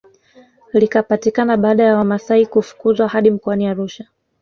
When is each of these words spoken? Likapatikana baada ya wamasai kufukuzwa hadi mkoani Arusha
Likapatikana 0.73 1.57
baada 1.57 1.83
ya 1.83 1.97
wamasai 1.97 2.45
kufukuzwa 2.45 3.07
hadi 3.07 3.31
mkoani 3.31 3.67
Arusha 3.67 4.07